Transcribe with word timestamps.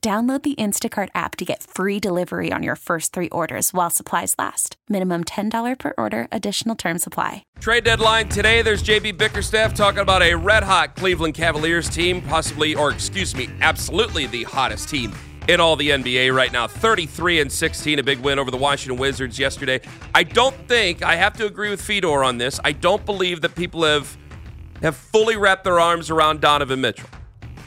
Download 0.00 0.40
the 0.40 0.54
Instacart 0.54 1.08
app 1.12 1.34
to 1.36 1.44
get 1.44 1.64
free 1.64 1.98
delivery 1.98 2.52
on 2.52 2.62
your 2.62 2.76
first 2.76 3.12
three 3.12 3.28
orders 3.30 3.74
while 3.74 3.90
supplies 3.90 4.36
last. 4.38 4.76
Minimum 4.88 5.24
$10 5.24 5.76
per 5.76 5.92
order, 5.98 6.28
additional 6.30 6.76
term 6.76 6.98
supply. 6.98 7.42
Trade 7.58 7.82
deadline 7.82 8.28
today. 8.28 8.62
There's 8.62 8.80
JB 8.80 9.18
Bickerstaff 9.18 9.74
talking 9.74 9.98
about 9.98 10.22
a 10.22 10.34
red 10.36 10.62
hot 10.62 10.94
Cleveland 10.94 11.34
Cavaliers 11.34 11.88
team, 11.88 12.22
possibly, 12.22 12.76
or 12.76 12.92
excuse 12.92 13.34
me, 13.34 13.48
absolutely 13.60 14.26
the 14.26 14.44
hottest 14.44 14.88
team 14.88 15.12
in 15.48 15.58
all 15.58 15.74
the 15.74 15.90
NBA 15.90 16.32
right 16.32 16.52
now. 16.52 16.68
33 16.68 17.40
and 17.40 17.50
16, 17.50 17.98
a 17.98 18.02
big 18.04 18.20
win 18.20 18.38
over 18.38 18.52
the 18.52 18.56
Washington 18.56 19.00
Wizards 19.00 19.36
yesterday. 19.36 19.80
I 20.14 20.22
don't 20.22 20.54
think, 20.68 21.02
I 21.02 21.16
have 21.16 21.32
to 21.38 21.46
agree 21.46 21.70
with 21.70 21.80
Fedor 21.80 22.22
on 22.22 22.38
this, 22.38 22.60
I 22.62 22.70
don't 22.70 23.04
believe 23.04 23.40
that 23.40 23.56
people 23.56 23.82
have 23.82 24.16
have 24.80 24.96
fully 24.96 25.36
wrapped 25.36 25.64
their 25.64 25.80
arms 25.80 26.08
around 26.08 26.40
Donovan 26.40 26.80
Mitchell. 26.80 27.08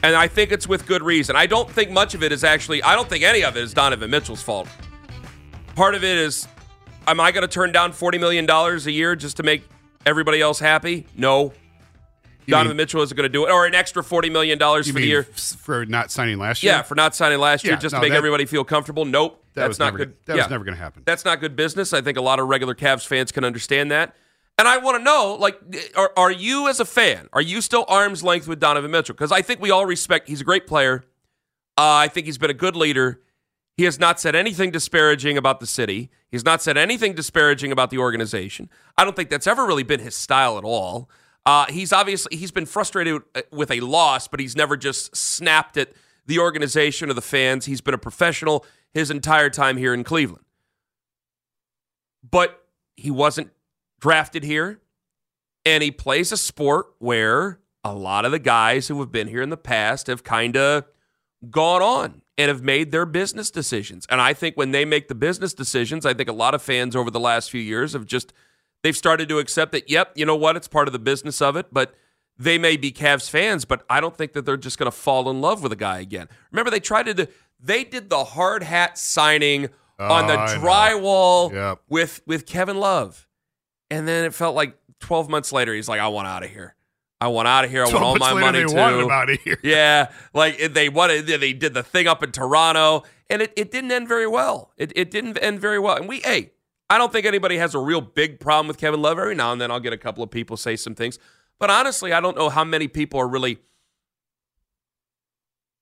And 0.04 0.16
I 0.16 0.28
think 0.28 0.52
it's 0.52 0.68
with 0.68 0.88
good 0.88 1.04
reason. 1.04 1.36
I 1.36 1.46
don't 1.46 1.70
think 1.70 1.92
much 1.92 2.16
of 2.16 2.24
it 2.24 2.32
is 2.32 2.44
actually, 2.44 2.82
I 2.82 2.96
don't 2.96 3.08
think 3.08 3.24
any 3.24 3.44
of 3.44 3.56
it 3.56 3.64
is 3.64 3.74
Donovan 3.74 4.10
Mitchell's 4.10 4.42
fault. 4.42 4.68
Part 5.76 5.94
of 5.96 6.04
it 6.04 6.18
is, 6.18 6.48
am 7.08 7.20
I 7.20 7.32
going 7.32 7.44
to 7.44 7.48
turn 7.48 7.72
down 7.72 7.92
$40 7.94 8.20
million 8.20 8.50
a 8.50 8.78
year 8.92 9.16
just 9.16 9.38
to 9.38 9.44
make 9.44 9.64
everybody 10.06 10.42
else 10.42 10.60
happy? 10.60 11.06
No. 11.16 11.54
You 12.48 12.52
Donovan 12.54 12.70
mean- 12.70 12.78
Mitchell 12.78 13.02
isn't 13.04 13.16
going 13.16 13.30
to 13.30 13.32
do 13.32 13.46
it. 13.46 13.52
Or 13.52 13.68
an 13.68 13.76
extra 13.76 14.02
$40 14.02 14.32
million 14.32 14.58
for 14.58 14.80
You 14.80 14.94
the 14.94 15.06
year. 15.06 15.24
for 15.24 15.86
not 15.86 16.10
signing 16.10 16.40
last 16.40 16.64
year? 16.64 16.74
Yeah, 16.74 16.82
for 16.82 16.96
not 16.96 17.14
signing 17.16 17.38
last 17.40 17.64
year 17.64 17.74
Yeah, 17.74 17.80
just 17.80 17.94
no, 17.94 18.00
to 18.00 18.02
make 18.02 18.12
that- 18.12 18.18
everybody 18.18 18.46
feel 18.46 18.64
comfortable. 18.64 19.06
Nope. 19.06 19.38
That 19.54 19.62
that's 19.64 19.68
was 19.72 19.80
not 19.80 19.86
never 19.88 19.98
good. 19.98 20.14
that 20.28 20.38
was 20.38 20.50
never 20.50 20.64
gonna 20.64 20.78
happen. 20.78 21.04
That's 21.06 21.26
not 21.26 21.42
good 21.42 21.58
business. 21.58 21.92
I 21.92 22.00
think 22.02 22.18
a 22.18 22.22
lot 22.22 22.40
of 22.40 22.48
regular 22.48 22.74
Cavs 22.74 23.06
fans 23.06 23.34
can 23.34 23.44
understand 23.44 23.92
that. 23.92 24.16
And 24.62 24.68
I 24.68 24.78
want 24.78 24.96
to 25.00 25.04
know, 25.04 25.36
like, 25.40 25.60
are, 25.96 26.14
are 26.16 26.32
you 26.32 26.68
as 26.68 26.80
a 26.80 26.86
fan, 26.86 27.30
are 27.34 27.42
you 27.42 27.62
still 27.62 27.84
arm's 27.88 28.24
length 28.24 28.48
with 28.48 28.60
Donovan 28.60 28.92
Mitchell? 28.92 29.16
Because 29.16 29.32
I 29.32 29.42
think 29.42 29.60
we 29.60 29.72
all 29.72 29.88
respect, 29.88 30.30
he's 30.30 30.42
a 30.42 30.44
great 30.44 30.68
player. 30.68 31.04
Uh, 31.76 32.06
I 32.06 32.08
think 32.10 32.28
he's 32.28 32.38
been 32.38 32.52
a 32.52 32.54
good 32.54 32.76
leader. 32.76 33.22
He 33.76 33.86
has 33.86 34.00
not 34.00 34.20
said 34.20 34.36
anything 34.36 34.70
disparaging 34.70 35.36
about 35.36 35.62
the 35.62 35.66
city. 35.66 36.12
He's 36.30 36.46
not 36.46 36.62
said 36.62 36.78
anything 36.78 37.16
disparaging 37.16 37.72
about 37.72 37.90
the 37.90 37.98
organization. 37.98 38.70
I 38.96 39.04
don't 39.04 39.16
think 39.16 39.32
that's 39.32 39.48
ever 39.48 39.66
really 39.66 39.82
been 39.82 40.00
his 40.00 40.14
style 40.14 40.60
at 40.60 40.64
all. 40.64 41.10
Uh, 41.44 41.66
he's 41.70 41.92
obviously 41.92 42.38
he's 42.38 42.52
been 42.52 42.68
frustrated 42.68 43.20
uh, 43.34 43.42
with 43.52 43.72
a 43.72 43.80
loss, 43.80 44.28
but 44.28 44.40
he's 44.40 44.56
never 44.56 44.78
just 44.78 45.16
snapped 45.16 45.76
at 45.76 45.92
the 46.28 46.38
organization 46.38 47.10
or 47.10 47.16
the 47.16 47.22
fans. 47.24 47.66
He's 47.66 47.82
been 47.82 47.96
a 47.96 47.98
professional 47.98 48.64
his 48.94 49.10
entire 49.10 49.50
time 49.50 49.78
here 49.78 49.92
in 49.92 50.04
Cleveland. 50.04 50.46
But 52.30 52.64
he 52.96 53.10
wasn't 53.10 53.50
drafted 54.02 54.44
here, 54.44 54.82
and 55.66 55.82
he 55.82 55.92
plays 55.92 56.32
a 56.32 56.38
sport 56.38 56.88
where 57.00 57.60
a 57.84 57.94
lot 57.94 58.26
of 58.26 58.32
the 58.32 58.40
guys 58.40 58.88
who 58.90 59.00
have 59.00 59.12
been 59.12 59.28
here 59.28 59.42
in 59.42 59.50
the 59.50 59.58
past 59.58 60.08
have 60.08 60.24
kind 60.24 60.58
of 60.58 60.84
gone 61.50 61.82
on 61.82 62.22
and 62.38 62.50
have 62.50 62.62
made 62.62 62.92
their 62.92 63.06
business 63.06 63.50
decisions. 63.50 64.06
And 64.10 64.20
I 64.20 64.34
think 64.34 64.58
when 64.58 64.72
they 64.72 64.86
make 64.86 65.08
the 65.08 65.16
business 65.16 65.54
decisions, 65.54 66.06
I 66.06 66.14
think 66.14 66.30
a 66.30 66.34
lot 66.34 66.54
of 66.54 66.62
fans 66.62 66.96
over 66.96 67.10
the 67.10 67.20
last 67.20 67.50
few 67.50 67.62
years 67.62 67.94
have 67.94 68.06
just 68.06 68.34
they've 68.84 68.98
started 68.98 69.30
to 69.30 69.40
accept 69.40 69.72
that, 69.72 69.90
yep, 69.90 70.12
you 70.16 70.26
know 70.26 70.36
what, 70.36 70.56
it's 70.56 70.68
part 70.68 70.88
of 70.88 70.92
the 70.92 71.00
business 71.00 71.42
of 71.42 71.56
it, 71.56 71.68
but 71.72 71.94
they 72.38 72.58
may 72.58 72.78
be 72.78 72.92
Cavs 72.92 73.30
fans, 73.30 73.66
but 73.66 73.84
I 73.90 74.00
don't 74.02 74.18
think 74.18 74.34
that 74.34 74.46
they're 74.46 74.58
just 74.58 74.80
going 74.80 74.90
to 74.90 74.96
fall 74.98 75.30
in 75.30 75.42
love 75.42 75.62
with 75.62 75.72
a 75.72 75.76
guy 75.76 76.00
again. 76.00 76.28
Remember 76.52 76.72
they 76.72 76.80
tried 76.80 77.06
to 77.08 77.14
do, 77.14 77.28
they 77.60 77.84
did 77.84 78.10
the 78.10 78.24
hard 78.24 78.64
hat 78.64 78.98
signing 78.98 79.70
on 80.00 80.26
the 80.26 80.40
I 80.40 80.48
drywall 80.58 81.52
Yep. 81.52 81.82
with 81.90 82.22
with 82.26 82.48
Kevin 82.48 82.78
Love. 82.80 83.28
And 83.92 84.08
then 84.08 84.26
it 84.26 84.34
felt 84.34 84.56
like 84.56 84.76
12 85.02 85.30
months 85.30 85.52
later 85.52 85.76
he's 85.76 85.88
like 85.88 86.00
I 86.00 86.08
want 86.08 86.28
out 86.28 86.44
of 86.44 86.50
here. 86.50 86.76
I 87.22 87.28
want 87.28 87.48
out 87.48 87.64
of 87.64 87.70
here. 87.70 87.84
I 87.84 87.86
want 87.86 88.04
all 88.04 88.16
my 88.16 88.34
money 88.34 88.64
they 88.64 88.66
too. 88.66 88.76
wanted 88.76 89.00
him 89.02 89.12
outta 89.12 89.36
here. 89.36 89.60
Yeah, 89.64 90.12
like 90.34 90.74
they 90.74 90.90
wanted. 90.90 91.28
They 91.28 91.54
did 91.54 91.76
the 91.76 91.84
thing 91.84 92.08
up 92.08 92.24
in 92.24 92.32
Toronto, 92.32 93.04
and 93.30 93.44
it, 93.44 93.54
it 93.56 93.70
didn't 93.70 93.92
end 93.92 94.08
very 94.08 94.26
well. 94.26 94.72
It 94.76 94.92
it 94.96 95.12
didn't 95.12 95.38
end 95.38 95.60
very 95.60 95.78
well. 95.78 95.98
And 95.98 96.10
we, 96.10 96.22
hey, 96.22 96.54
I 96.90 96.98
don't 96.98 97.12
think 97.12 97.28
anybody 97.28 97.58
has 97.58 97.76
a 97.76 97.80
real 97.80 98.02
big 98.02 98.40
problem 98.40 98.68
with 98.68 98.80
Kevin 98.80 99.04
Love. 99.04 99.20
Every 99.20 99.36
now 99.36 99.52
and 99.52 99.62
then, 99.62 99.70
I'll 99.70 99.80
get 99.80 99.94
a 99.94 100.00
couple 100.00 100.24
of 100.24 100.32
people 100.32 100.58
say 100.58 100.76
some 100.76 100.96
things, 100.96 101.20
but 101.60 101.70
honestly, 101.70 102.12
I 102.12 102.22
don't 102.22 102.36
know 102.36 102.50
how 102.50 102.64
many 102.64 102.88
people 102.88 103.20
are 103.20 103.28
really. 103.28 103.60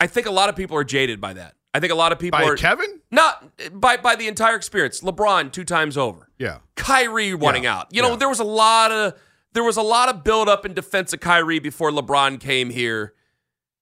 I 0.02 0.08
think 0.08 0.28
a 0.28 0.32
lot 0.32 0.50
of 0.50 0.58
people 0.58 0.76
are 0.76 0.84
jaded 0.84 1.22
by 1.22 1.34
that. 1.34 1.56
I 1.74 1.80
think 1.80 1.92
a 1.92 1.96
lot 1.96 2.12
of 2.12 2.20
people 2.20 2.40
By 2.40 2.46
are 2.46 2.56
Kevin? 2.56 3.00
not 3.12 3.44
by 3.80 3.98
by 3.98 4.16
the 4.16 4.28
entire 4.28 4.56
experience. 4.56 5.02
LeBron 5.02 5.52
two 5.52 5.64
times 5.64 5.98
over. 5.98 6.30
Yeah. 6.38 6.60
Kyrie 6.76 7.34
wanting 7.36 7.64
Yeah, 7.64 7.78
out. 7.80 7.88
You 7.92 8.02
know, 8.02 8.12
yeah. 8.12 8.16
there 8.16 8.30
was 8.30 8.40
a 8.40 8.44
lot 8.46 8.92
of 8.92 9.14
there 9.54 9.64
was 9.64 9.78
a 9.78 9.82
lot 9.82 10.10
of 10.10 10.24
build 10.24 10.50
up 10.50 10.66
in 10.66 10.74
defense 10.74 11.14
of 11.14 11.20
Kyrie 11.20 11.60
before 11.60 11.92
LeBron 11.92 12.40
came 12.40 12.70
here. 12.72 13.14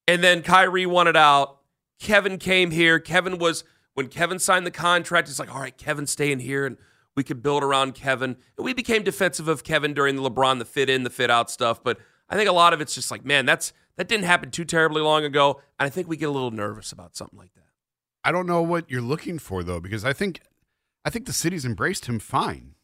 And 0.07 0.23
then 0.23 0.41
Kyrie 0.41 0.85
wanted 0.85 1.17
out. 1.17 1.59
Kevin 1.99 2.37
came 2.37 2.71
here. 2.71 2.99
Kevin 2.99 3.37
was 3.37 3.63
when 3.93 4.07
Kevin 4.07 4.37
signed 4.39 4.65
the 4.65 4.71
contract, 4.71 5.27
it's 5.27 5.39
like, 5.39 5.53
all 5.53 5.59
right, 5.59 5.75
Kevin's 5.77 6.11
staying 6.11 6.39
here 6.39 6.65
and 6.65 6.77
we 7.15 7.23
could 7.23 7.41
build 7.41 7.63
around 7.63 7.95
Kevin. 7.95 8.35
And 8.57 8.65
we 8.65 8.73
became 8.73 9.03
defensive 9.03 9.47
of 9.47 9.63
Kevin 9.63 9.93
during 9.93 10.15
the 10.15 10.21
LeBron, 10.29 10.59
the 10.59 10.65
fit 10.65 10.89
in, 10.89 11.03
the 11.03 11.09
fit 11.09 11.31
out 11.31 11.49
stuff. 11.49 11.83
But 11.83 11.97
I 12.29 12.35
think 12.35 12.47
a 12.49 12.53
lot 12.53 12.73
of 12.73 12.81
it's 12.81 12.93
just 12.93 13.11
like, 13.11 13.25
man, 13.25 13.45
that's 13.45 13.73
that 13.95 14.07
didn't 14.07 14.25
happen 14.25 14.51
too 14.51 14.65
terribly 14.65 15.01
long 15.01 15.23
ago. 15.23 15.61
And 15.79 15.87
I 15.87 15.89
think 15.89 16.07
we 16.07 16.15
get 16.17 16.29
a 16.29 16.31
little 16.31 16.51
nervous 16.51 16.91
about 16.91 17.15
something 17.15 17.39
like 17.39 17.53
that. 17.55 17.63
I 18.27 18.31
don't 18.33 18.45
know 18.45 18.61
what 18.61 18.91
you're 18.91 19.01
looking 19.01 19.39
for 19.39 19.63
though, 19.63 19.79
because 19.79 20.03
I 20.03 20.11
think 20.11 20.41
I 21.05 21.09
think 21.09 21.27
the 21.27 21.33
city's 21.33 21.63
embraced 21.63 22.07
him 22.07 22.19
fine. 22.19 22.75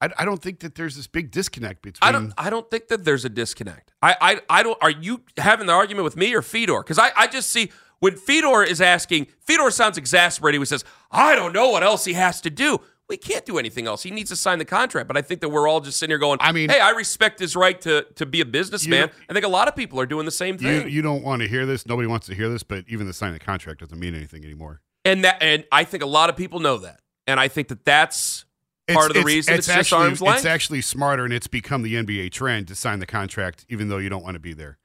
I, 0.00 0.08
I 0.16 0.24
don't 0.24 0.40
think 0.40 0.60
that 0.60 0.74
there's 0.74 0.96
this 0.96 1.06
big 1.06 1.30
disconnect 1.30 1.82
between. 1.82 2.08
I 2.08 2.10
don't. 2.10 2.32
I 2.38 2.48
don't 2.48 2.70
think 2.70 2.88
that 2.88 3.04
there's 3.04 3.26
a 3.26 3.28
disconnect. 3.28 3.92
I. 4.00 4.16
I. 4.22 4.40
I 4.48 4.62
don't. 4.62 4.78
Are 4.80 4.90
you 4.90 5.20
having 5.36 5.66
the 5.66 5.74
argument 5.74 6.04
with 6.04 6.16
me 6.16 6.34
or 6.34 6.40
Fedor? 6.40 6.78
Because 6.78 6.98
I. 6.98 7.10
I 7.14 7.26
just 7.26 7.50
see 7.50 7.70
when 8.00 8.16
Fedor 8.16 8.62
is 8.62 8.80
asking. 8.80 9.26
Fedor 9.40 9.70
sounds 9.70 9.98
exasperated. 9.98 10.62
He 10.62 10.64
says, 10.64 10.82
"I 11.10 11.34
don't 11.34 11.52
know 11.52 11.68
what 11.68 11.82
else 11.82 12.06
he 12.06 12.14
has 12.14 12.40
to 12.40 12.48
do. 12.48 12.80
We 13.08 13.16
can't 13.18 13.44
do 13.44 13.58
anything 13.58 13.86
else. 13.86 14.02
He 14.02 14.10
needs 14.10 14.30
to 14.30 14.36
sign 14.36 14.58
the 14.58 14.64
contract." 14.64 15.08
But 15.08 15.16
I 15.16 15.22
think 15.22 15.40
that 15.42 15.50
we're 15.50 15.68
all 15.68 15.80
just 15.80 15.98
sitting 15.98 16.10
here 16.10 16.18
going, 16.18 16.38
I 16.40 16.52
mean- 16.52 16.70
hey, 16.70 16.80
I 16.80 16.90
respect 16.90 17.38
his 17.38 17.54
right 17.54 17.80
to 17.82 18.06
to 18.14 18.24
be 18.26 18.40
a 18.40 18.44
businessman. 18.46 19.08
You- 19.08 19.24
I 19.28 19.32
think 19.34 19.44
a 19.44 19.48
lot 19.48 19.68
of 19.68 19.76
people 19.76 20.00
are 20.00 20.06
doing 20.06 20.24
the 20.24 20.30
same 20.32 20.56
thing. 20.58 20.88
you 20.88 21.02
don't 21.02 21.22
want 21.22 21.42
to 21.42 21.48
hear 21.48 21.66
this. 21.66 21.86
Nobody 21.86 22.06
wants 22.08 22.26
to 22.28 22.34
hear 22.34 22.48
this, 22.48 22.62
but 22.62 22.84
even 22.88 23.06
the 23.06 23.12
signing 23.12 23.34
the 23.34 23.44
contract 23.44 23.80
doesn't 23.80 23.98
mean 23.98 24.14
anything 24.14 24.44
anymore. 24.44 24.80
and 25.06 25.22
that. 25.24 25.42
And 25.42 25.64
I 25.70 25.84
think 25.84 26.02
a 26.02 26.06
lot 26.06 26.30
of 26.30 26.36
people 26.36 26.60
know 26.60 26.78
that. 26.78 27.00
And 27.26 27.38
I 27.38 27.48
think 27.48 27.68
that 27.68 27.84
that's 27.84 28.46
part 28.88 29.10
of 29.10 29.14
the 29.14 29.22
reason 29.22 29.52
it's, 29.54 29.66
just 29.66 29.78
actually, 29.78 30.04
arm's 30.04 30.20
length. 30.22 30.38
It's 30.38 30.46
actually 30.46 30.80
smarter, 30.80 31.24
and 31.24 31.32
it's 31.32 31.46
become 31.46 31.82
the 31.82 31.94
NBA 31.94 32.30
trend 32.32 32.68
to 32.68 32.74
sign 32.74 33.00
the 33.00 33.06
contract 33.06 33.66
even 33.68 33.88
though 33.88 33.98
you 33.98 34.08
don't 34.08 34.22
want 34.22 34.34
to 34.36 34.40
be 34.40 34.54
there. 34.54 34.78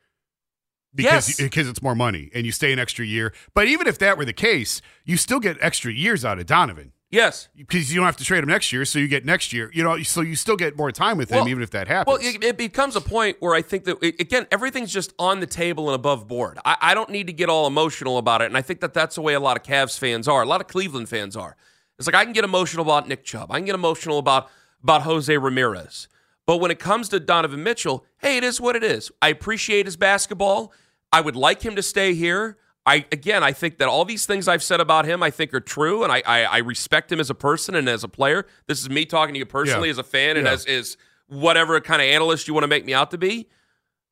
Because, 0.94 1.30
Yes. 1.30 1.38
because 1.38 1.68
it's 1.70 1.82
more 1.82 1.96
money 1.96 2.32
and 2.34 2.46
you 2.46 2.52
stay 2.52 2.74
an 2.74 2.80
extra 2.80 3.06
year. 3.06 3.34
But 3.54 3.68
even 3.68 3.88
if 3.88 3.98
that 4.00 4.18
were 4.18 4.26
the 4.26 4.34
case, 4.34 4.82
you 5.06 5.18
still 5.18 5.40
get 5.40 5.58
extra 5.62 5.92
years 5.94 6.26
out 6.26 6.40
of 6.40 6.46
Donovan 6.48 6.94
yes. 7.12 7.50
because 7.56 7.92
you 7.92 7.98
don't 7.98 8.06
have 8.06 8.18
to 8.18 8.24
trade 8.24 8.44
him 8.44 8.50
next 8.50 8.72
year. 8.72 8.86
So 8.86 9.00
you 9.00 9.08
get 9.08 9.26
next 9.26 9.52
year, 9.54 9.70
you 9.74 9.84
know, 9.84 10.02
so 10.04 10.22
you 10.22 10.36
still 10.36 10.56
get 10.56 10.78
more 10.78 10.92
time 10.92 11.18
with 11.18 11.30
him 11.30 11.48
even 11.48 11.64
if 11.64 11.72
that 11.72 11.88
happens. 11.88 12.20
Well, 12.20 12.28
it, 12.36 12.44
it 12.44 12.58
becomes 12.58 12.96
a 12.96 13.02
point 13.02 13.38
where 13.40 13.54
I 13.56 13.62
think 13.62 13.84
that 13.86 13.98
it- 14.02 14.20
again 14.20 14.48
everything's 14.52 14.92
just 14.94 15.14
on 15.20 15.40
the 15.40 15.48
table 15.48 15.88
and 15.90 15.96
above 15.96 16.28
board. 16.28 16.60
I, 16.66 16.78
I 16.82 16.94
don't 16.94 17.10
need 17.10 17.28
to 17.28 17.34
get 17.34 17.50
all 17.50 17.68
emotional 17.68 18.18
about 18.18 18.42
it, 18.42 18.46
and 18.46 18.58
I 18.58 18.62
think 18.62 18.80
that 18.82 18.94
that's 18.94 19.16
the 19.16 19.22
way 19.22 19.34
a 19.34 19.40
lot 19.40 19.58
of 19.58 19.64
Cavs 19.64 19.98
fans 19.98 20.28
are, 20.28 20.42
a 20.42 20.46
lot 20.46 20.62
of 20.62 20.68
Cleveland 20.68 21.10
fans 21.10 21.36
are. 21.36 21.56
It's 21.98 22.08
like 22.08 22.16
I 22.16 22.24
can 22.24 22.34
get 22.34 22.44
emotional 22.46 22.84
about 22.84 23.08
Nick 23.08 23.24
Chubb, 23.24 23.52
I 23.52 23.58
can 23.58 23.66
get 23.66 23.76
emotional 23.76 24.20
about 24.20 24.50
about 24.82 25.02
Jose 25.02 25.36
Ramirez, 25.38 26.08
but 26.46 26.58
when 26.58 26.72
it 26.72 26.80
comes 26.80 27.10
to 27.10 27.20
Donovan 27.20 27.64
Mitchell, 27.64 28.06
hey, 28.20 28.38
it 28.38 28.44
is 28.44 28.62
what 28.62 28.76
it 28.76 28.84
is. 28.84 29.12
I 29.22 29.28
appreciate 29.30 29.86
his 29.86 29.98
basketball. 29.98 30.72
I 31.12 31.22
would 31.22 31.36
like 31.36 31.62
him 31.64 31.76
to 31.76 31.82
stay 31.84 32.14
here. 32.14 32.58
I 32.90 33.06
again, 33.12 33.44
I 33.44 33.52
think 33.54 33.78
that 33.78 33.88
all 33.88 34.04
these 34.06 34.26
things 34.26 34.48
I've 34.48 34.64
said 34.64 34.80
about 34.80 35.06
him, 35.06 35.22
I 35.22 35.30
think 35.32 35.54
are 35.54 35.60
true, 35.60 36.04
and 36.04 36.12
I 36.12 36.22
I, 36.26 36.44
I 36.44 36.58
respect 36.60 37.12
him 37.12 37.20
as 37.20 37.30
a 37.30 37.36
person 37.36 37.76
and 37.76 37.88
as 37.88 38.04
a 38.04 38.08
player. 38.08 38.46
This 38.68 38.80
is 38.82 38.90
me 38.90 39.06
talking 39.06 39.34
to 39.36 39.40
you 39.40 39.46
personally 39.46 39.88
Yeah. 39.90 39.92
as 39.92 39.98
a 40.00 40.04
fan 40.04 40.38
and 40.38 40.46
Yeah. 40.48 40.54
as 40.54 40.66
is 40.66 40.98
whatever 41.28 41.80
kind 41.82 42.02
of 42.02 42.08
analyst 42.08 42.48
you 42.48 42.54
want 42.54 42.64
to 42.64 42.68
make 42.68 42.86
me 42.86 42.94
out 42.94 43.12
to 43.12 43.18
be. 43.18 43.48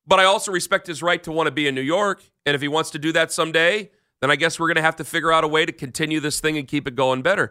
But 0.06 0.20
I 0.20 0.24
also 0.24 0.52
respect 0.52 0.86
his 0.86 1.02
right 1.02 1.22
to 1.24 1.32
want 1.32 1.46
to 1.48 1.50
be 1.50 1.66
in 1.66 1.74
New 1.74 1.82
York, 1.82 2.22
and 2.46 2.54
if 2.54 2.60
he 2.62 2.68
wants 2.68 2.90
to 2.90 2.98
do 2.98 3.10
that 3.12 3.32
someday, 3.32 3.90
then 4.20 4.30
I 4.30 4.36
guess 4.36 4.58
we're 4.60 4.68
going 4.68 4.76
to 4.76 4.82
have 4.82 4.96
to 4.96 5.04
figure 5.04 5.32
out 5.32 5.44
a 5.44 5.48
way 5.48 5.66
to 5.66 5.72
continue 5.72 6.20
this 6.20 6.40
thing 6.40 6.56
and 6.56 6.66
keep 6.68 6.86
it 6.88 6.94
going 6.94 7.20
better. 7.22 7.50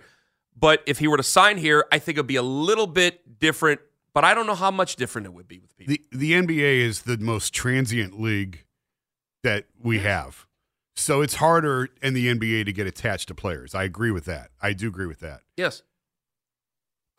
But 0.59 0.81
if 0.87 0.97
he 0.99 1.07
were 1.07 1.17
to 1.17 1.23
sign 1.23 1.57
here, 1.57 1.85
I 1.91 1.99
think 1.99 2.17
it'd 2.17 2.25
be 2.27 2.35
a 2.37 2.41
little 2.41 2.87
bit 2.87 3.39
different. 3.39 3.79
But 4.13 4.23
I 4.25 4.33
don't 4.33 4.47
know 4.47 4.55
how 4.55 4.71
much 4.71 4.95
different 4.95 5.27
it 5.27 5.33
would 5.33 5.47
be 5.47 5.59
with 5.59 5.77
people. 5.77 5.93
The 5.93 6.01
the 6.17 6.31
NBA 6.33 6.79
is 6.79 7.03
the 7.03 7.17
most 7.19 7.53
transient 7.53 8.19
league 8.19 8.63
that 9.43 9.65
we 9.79 9.99
have. 9.99 10.47
So 10.99 11.21
it's 11.21 11.35
harder 11.35 11.89
in 12.01 12.13
the 12.15 12.27
NBA 12.33 12.65
to 12.65 12.73
get 12.73 12.87
attached 12.87 13.27
to 13.27 13.35
players. 13.35 13.75
I 13.75 13.83
agree 13.83 14.09
with 14.11 14.25
that. 14.25 14.49
I 14.61 14.73
do 14.73 14.87
agree 14.87 15.05
with 15.05 15.19
that. 15.19 15.41
yes. 15.55 15.83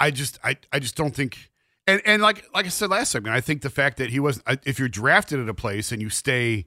I 0.00 0.10
just 0.12 0.38
I, 0.44 0.56
I 0.72 0.78
just 0.78 0.94
don't 0.96 1.14
think 1.14 1.50
and 1.86 2.00
and 2.04 2.22
like 2.22 2.44
like 2.54 2.66
I 2.66 2.69
said 2.69 2.90
last 2.90 3.10
segment, 3.10 3.34
I 3.34 3.40
think 3.40 3.62
the 3.62 3.70
fact 3.70 3.96
that 3.98 4.10
he 4.10 4.20
wasn't 4.20 4.46
if 4.64 4.78
you're 4.78 4.88
drafted 4.88 5.40
at 5.40 5.48
a 5.48 5.54
place 5.54 5.90
and 5.90 6.00
you 6.00 6.08
stay 6.10 6.66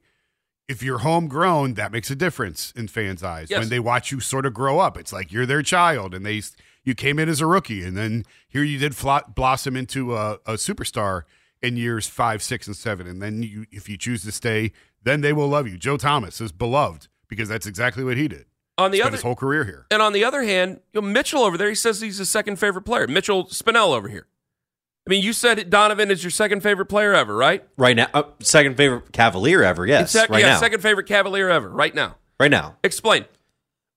if 0.67 0.83
you're 0.83 0.99
homegrown, 0.99 1.73
that 1.75 1.91
makes 1.91 2.09
a 2.11 2.15
difference 2.15 2.71
in 2.75 2.87
fans' 2.87 3.23
eyes 3.23 3.49
Yes. 3.49 3.59
when 3.59 3.69
they 3.69 3.79
watch 3.79 4.11
you 4.11 4.19
sort 4.19 4.45
of 4.45 4.53
grow 4.53 4.79
up. 4.79 4.97
It's 4.97 5.11
like 5.13 5.31
you're 5.31 5.45
their 5.45 5.61
child, 5.61 6.13
and 6.13 6.25
they 6.25 6.41
you 6.83 6.93
came 6.95 7.19
in 7.19 7.29
as 7.29 7.39
a 7.41 7.45
rookie, 7.45 7.83
and 7.83 7.95
then 7.97 8.25
here 8.47 8.63
you 8.63 8.77
did 8.77 8.95
blossom 9.35 9.75
into 9.77 10.15
a, 10.15 10.33
a 10.45 10.53
superstar 10.53 11.23
in 11.61 11.77
years 11.77 12.07
five, 12.07 12.41
six, 12.43 12.67
and 12.67 12.75
seven, 12.75 13.07
and 13.07 13.21
then 13.21 13.43
you 13.43 13.65
if 13.71 13.87
you 13.89 13.97
choose 13.97 14.23
to 14.23 14.31
stay, 14.31 14.71
then 15.03 15.21
they 15.21 15.33
will 15.33 15.47
love 15.47 15.67
you. 15.67 15.77
Joe 15.77 15.97
Thomas 15.97 16.41
is 16.41 16.51
beloved 16.51 17.07
because 17.27 17.49
that's 17.49 17.65
exactly 17.65 18.03
what 18.03 18.17
he 18.17 18.27
did. 18.27 18.45
On 18.77 18.91
the 18.91 18.97
Spent 18.97 19.07
other 19.07 19.15
his 19.17 19.23
whole 19.23 19.35
career 19.35 19.65
here. 19.65 19.85
And 19.91 20.01
on 20.01 20.13
the 20.13 20.23
other 20.23 20.43
hand, 20.43 20.79
you 20.93 21.01
know, 21.01 21.07
Mitchell 21.07 21.43
over 21.43 21.57
there, 21.57 21.69
he 21.69 21.75
says 21.75 22.01
he's 22.01 22.17
his 22.17 22.29
second 22.29 22.57
favorite 22.57 22.83
player. 22.83 23.07
Mitchell 23.07 23.45
Spinell 23.45 23.93
over 23.95 24.07
here. 24.07 24.27
I 25.07 25.09
mean, 25.09 25.23
you 25.23 25.33
said 25.33 25.69
Donovan 25.69 26.11
is 26.11 26.23
your 26.23 26.31
second 26.31 26.61
favorite 26.61 26.85
player 26.85 27.13
ever, 27.13 27.35
right? 27.35 27.67
Right 27.77 27.95
now, 27.95 28.07
uh, 28.13 28.23
second 28.39 28.77
favorite 28.77 29.11
Cavalier 29.11 29.63
ever. 29.63 29.85
Yes, 29.85 30.11
Sec- 30.11 30.29
right 30.29 30.41
yeah, 30.41 30.53
now. 30.53 30.59
second 30.59 30.81
favorite 30.81 31.07
Cavalier 31.07 31.49
ever, 31.49 31.69
right 31.69 31.93
now. 31.93 32.17
right 32.39 32.51
now. 32.51 32.77
Explain. 32.83 33.25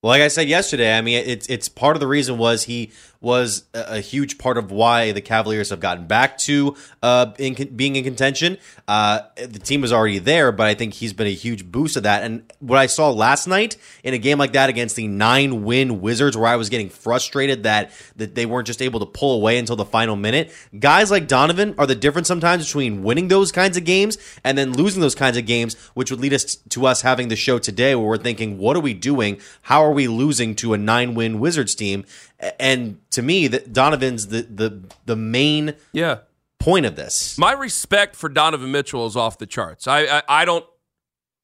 Well, 0.02 0.10
like 0.10 0.22
I 0.22 0.28
said 0.28 0.48
yesterday, 0.48 0.96
I 0.96 1.00
mean, 1.02 1.22
it's 1.26 1.46
it's 1.48 1.68
part 1.68 1.96
of 1.96 2.00
the 2.00 2.06
reason 2.06 2.36
was 2.36 2.64
he 2.64 2.90
was 3.25 3.65
a, 3.75 3.97
a 3.97 4.00
huge 4.00 4.38
part 4.38 4.59
of 4.59 4.71
why 4.71 5.11
the 5.11 5.21
Cavaliers 5.21 5.71
have 5.71 5.81
gotten 5.81 6.06
back 6.06 6.38
to 6.38 6.76
uh, 7.03 7.32
in, 7.38 7.55
being 7.75 7.97
in 7.97 8.05
contention. 8.05 8.59
Uh, 8.87 9.23
the 9.37 9.59
team 9.59 9.81
was 9.81 9.93
already 9.93 10.19
there, 10.19 10.53
but 10.53 10.67
I 10.67 10.75
think 10.75 10.94
he's 10.94 11.12
been 11.12 11.26
a 11.26 11.35
huge 11.35 11.65
boost 11.65 11.97
of 11.97 12.05
that. 12.05 12.23
And 12.23 12.53
what 12.61 12.79
I 12.79 12.87
saw 12.87 13.11
last 13.11 13.49
night 13.49 13.76
in 14.05 14.15
a 14.15 14.19
game 14.19 14.38
like 14.38 14.53
that 14.53 14.69
against 14.69 14.94
the 14.94 15.09
nine 15.09 15.65
win 15.65 16.00
Wizards, 16.00 16.37
where 16.37 16.47
I 16.47 16.56
was 16.56 16.69
getting 16.69 16.91
frustrated 16.91 17.65
that 17.65 17.91
that 18.17 18.35
they 18.35 18.47
weren't 18.47 18.67
just 18.67 18.82
able 18.82 19.00
to 19.00 19.06
pull 19.06 19.37
away 19.37 19.59
until 19.59 19.76
the 19.76 19.85
final 19.85 20.17
minute. 20.17 20.53
Guys 20.79 21.11
like 21.11 21.26
Donovan 21.26 21.75
are 21.79 21.87
the 21.87 21.94
difference 21.94 22.29
sometimes 22.29 22.67
between 22.67 23.03
winning 23.03 23.29
those 23.29 23.50
kinds 23.50 23.76
of 23.76 23.85
games 23.85 24.19
and 24.44 24.56
then 24.59 24.73
losing 24.73 25.00
those 25.00 25.15
kinds 25.15 25.37
of 25.37 25.47
games, 25.47 25.75
which 25.94 26.11
would 26.11 26.21
lead 26.21 26.35
us 26.35 26.56
to 26.56 26.87
us 26.87 27.03
having 27.03 27.29
the 27.29 27.37
show 27.37 27.59
today 27.59 27.94
where 27.94 28.06
we're 28.06 28.19
thinking, 28.19 28.59
what 28.59 28.76
are 28.76 28.81
we 28.81 28.94
doing? 28.94 29.41
How 29.62 29.82
are 29.82 29.93
we 29.93 30.06
losing 30.09 30.55
to 30.56 30.75
a 30.75 30.79
nine 30.79 31.15
win 31.15 31.41
Wizards 31.41 31.75
team? 31.75 32.05
A- 32.40 32.60
And 32.62 32.98
to 33.10 33.22
me, 33.22 33.46
that 33.48 33.72
Donovan's 33.72 34.28
the 34.28 34.42
the 34.42 34.82
the 35.06 35.16
main 35.16 35.75
Yeah. 35.92 36.19
point 36.58 36.86
of 36.86 36.96
this. 36.96 37.36
My 37.38 37.52
respect 37.52 38.16
for 38.16 38.28
Donovan 38.28 38.70
Mitchell 38.72 39.06
is 39.06 39.16
off 39.16 39.38
the 39.38 39.46
charts. 39.46 39.86
I 39.86 40.00
I, 40.19 40.22
I 40.28 40.44
don't 40.44 40.64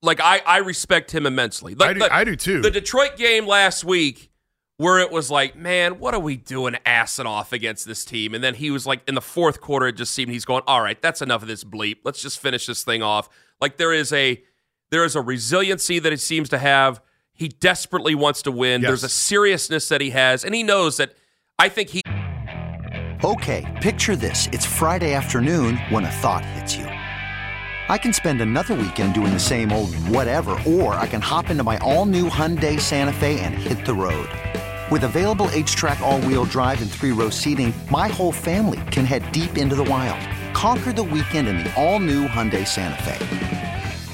like 0.03 0.21
I, 0.21 0.41
I 0.47 0.59
respect 0.59 1.13
him 1.15 1.27
immensely. 1.27 1.75
Like 1.75 1.91
I 1.91 1.93
do- 1.95 1.99
the- 2.01 2.15
I 2.15 2.25
do 2.25 2.37
too. 2.37 2.63
The 2.63 2.71
Detroit 2.71 3.17
game 3.17 3.47
last 3.47 3.85
week 3.85 4.31
where 4.79 4.99
it 4.99 5.11
was 5.13 5.31
like, 5.31 5.55
man, 5.55 5.99
what 5.99 6.15
are 6.15 6.21
we 6.21 6.37
doing 6.39 6.75
assing 6.87 7.27
off 7.27 7.53
against 7.53 7.87
this 7.87 8.03
team? 8.03 8.33
And 8.35 8.43
then 8.43 8.55
he 8.55 8.71
was 8.71 8.87
like 8.87 9.03
in 9.07 9.15
the 9.15 9.21
fourth 9.21 9.61
quarter, 9.61 9.89
it 9.89 9.97
just 9.97 10.15
seemed 10.15 10.33
he's 10.33 10.47
going, 10.47 10.63
All 10.67 10.81
right, 10.81 11.01
that's 11.03 11.21
enough 11.21 11.43
of 11.43 11.49
this 11.49 11.65
bleep. 11.65 11.99
Let's 12.03 12.23
just 12.23 12.39
finish 12.41 12.65
this 12.67 12.83
thing 12.83 13.03
off. 13.03 13.29
Like 13.61 13.77
there 13.77 13.93
is 13.93 14.11
a 14.13 14.43
there 14.91 15.05
is 15.05 15.15
a 15.17 15.21
resiliency 15.21 15.99
that 15.99 16.11
he 16.13 16.17
seems 16.17 16.49
to 16.49 16.59
have. 16.59 17.01
He 17.41 17.49
desperately 17.49 18.15
wants 18.15 18.43
to 18.43 18.53
win. 18.53 18.83
Yes. 18.83 18.89
There's 18.91 19.05
a 19.05 19.09
seriousness 19.09 19.89
that 19.89 20.03
he 20.03 20.11
has, 20.11 20.45
and 20.45 20.55
he 20.55 20.63
knows 20.63 20.99
that 20.99 21.15
I 21.59 21.71
think 21.71 21.89
he 21.89 22.03
Okay, 23.25 23.79
picture 23.81 24.15
this. 24.15 24.47
It's 24.53 24.67
Friday 24.67 25.15
afternoon 25.15 25.79
when 25.89 26.05
a 26.05 26.11
thought 26.11 26.45
hits 26.45 26.77
you. 26.77 26.85
I 26.85 27.97
can 27.97 28.13
spend 28.13 28.43
another 28.43 28.75
weekend 28.75 29.15
doing 29.15 29.33
the 29.33 29.41
same 29.41 29.73
old 29.73 29.95
whatever, 29.95 30.59
or 30.67 30.95
I 30.97 31.07
can 31.07 31.23
hop 31.23 31.49
into 31.49 31.65
my 31.65 31.79
all 31.79 32.05
new 32.05 32.29
Hyundai 32.29 32.79
Santa 32.79 33.15
Fe 33.15 33.41
and 33.41 33.55
hit 33.55 33.87
the 33.87 33.95
road. 33.95 34.29
With 34.93 35.05
available 35.05 35.49
H 35.51 35.75
track, 35.75 36.01
all 36.01 36.21
wheel 36.21 36.45
drive, 36.45 36.83
and 36.83 36.91
three 36.91 37.13
row 37.13 37.31
seating, 37.31 37.73
my 37.91 38.09
whole 38.09 38.33
family 38.33 38.81
can 38.91 39.07
head 39.07 39.33
deep 39.33 39.57
into 39.57 39.77
the 39.77 39.85
wild. 39.85 40.21
Conquer 40.55 40.93
the 40.93 41.03
weekend 41.03 41.49
in 41.49 41.59
the 41.65 41.73
all 41.75 42.01
new 42.01 42.29
Hyundai 42.29 42.67
Santa 42.67 43.03
Fe. 43.03 43.40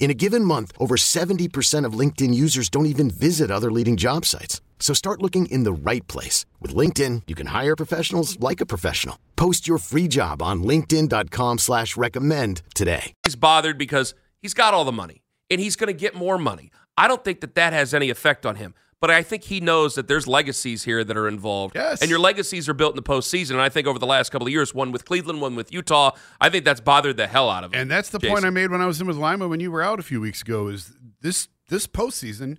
In 0.00 0.10
a 0.10 0.14
given 0.14 0.44
month, 0.46 0.72
over 0.78 0.96
70% 0.96 1.84
of 1.84 1.92
LinkedIn 1.92 2.32
users 2.32 2.70
don't 2.70 2.86
even 2.86 3.10
visit 3.10 3.50
other 3.50 3.70
leading 3.70 3.98
job 3.98 4.24
sites. 4.24 4.60
So 4.78 4.94
start 4.94 5.20
looking 5.20 5.44
in 5.46 5.64
the 5.64 5.72
right 5.72 6.06
place. 6.08 6.46
With 6.58 6.74
LinkedIn, 6.74 7.22
you 7.28 7.34
can 7.34 7.48
hire 7.48 7.76
professionals 7.76 8.40
like 8.40 8.62
a 8.62 8.66
professional. 8.66 9.18
Post 9.36 9.68
your 9.68 9.76
free 9.78 10.08
job 10.08 10.42
on 10.42 10.62
linkedin.com 10.64 11.58
slash 11.58 11.96
recommend 11.98 12.62
today. 12.74 13.12
he's 13.24 13.36
bothered 13.36 13.76
because 13.76 14.14
he's 14.40 14.54
got 14.54 14.72
all 14.72 14.86
the 14.86 14.92
money 14.92 15.20
and 15.50 15.60
he's 15.60 15.76
going 15.76 15.88
to 15.88 15.92
get 15.92 16.14
more 16.14 16.38
money. 16.38 16.70
I 16.96 17.06
don't 17.06 17.22
think 17.22 17.42
that 17.42 17.54
that 17.56 17.74
has 17.74 17.92
any 17.92 18.08
effect 18.08 18.46
on 18.46 18.56
him. 18.56 18.74
But 19.00 19.10
I 19.10 19.22
think 19.22 19.44
he 19.44 19.60
knows 19.60 19.94
that 19.94 20.08
there's 20.08 20.26
legacies 20.26 20.84
here 20.84 21.02
that 21.02 21.16
are 21.16 21.26
involved. 21.26 21.74
Yes. 21.74 22.02
And 22.02 22.10
your 22.10 22.18
legacies 22.18 22.68
are 22.68 22.74
built 22.74 22.92
in 22.92 22.96
the 22.96 23.02
postseason. 23.02 23.52
And 23.52 23.60
I 23.60 23.70
think 23.70 23.86
over 23.86 23.98
the 23.98 24.06
last 24.06 24.30
couple 24.30 24.46
of 24.46 24.52
years, 24.52 24.74
one 24.74 24.92
with 24.92 25.06
Cleveland, 25.06 25.40
one 25.40 25.56
with 25.56 25.72
Utah, 25.72 26.10
I 26.38 26.50
think 26.50 26.66
that's 26.66 26.82
bothered 26.82 27.16
the 27.16 27.26
hell 27.26 27.48
out 27.48 27.64
of 27.64 27.72
him. 27.72 27.80
And 27.80 27.90
that's 27.90 28.10
the 28.10 28.18
Jason. 28.18 28.34
point 28.34 28.44
I 28.44 28.50
made 28.50 28.70
when 28.70 28.82
I 28.82 28.86
was 28.86 29.00
in 29.00 29.06
with 29.06 29.16
Lima 29.16 29.48
when 29.48 29.58
you 29.58 29.70
were 29.70 29.82
out 29.82 30.00
a 30.00 30.02
few 30.02 30.20
weeks 30.20 30.42
ago. 30.42 30.68
Is 30.68 30.92
this 31.22 31.48
this 31.70 31.86
postseason 31.86 32.58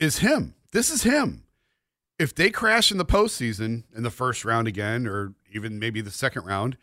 is 0.00 0.18
him? 0.18 0.54
This 0.72 0.90
is 0.90 1.02
him. 1.02 1.44
If 2.18 2.34
they 2.34 2.48
crash 2.50 2.90
in 2.90 2.96
the 2.96 3.04
postseason 3.04 3.84
in 3.94 4.04
the 4.04 4.10
first 4.10 4.44
round 4.46 4.68
again, 4.68 5.06
or 5.06 5.34
even 5.52 5.78
maybe 5.78 6.00
the 6.00 6.10
second 6.10 6.46
round, 6.46 6.78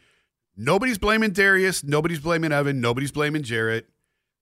nobody's 0.56 0.98
blaming 1.00 1.32
Darius. 1.32 1.84
Nobody's 1.84 2.20
blaming 2.20 2.52
Evan. 2.52 2.82
Nobody's 2.82 3.12
blaming 3.12 3.42
Jarrett. 3.42 3.88